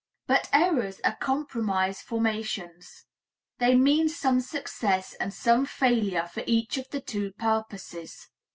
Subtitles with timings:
[0.25, 3.05] But errors are compromise formations.
[3.59, 8.27] They mean some success and some failure for each of the two purposes.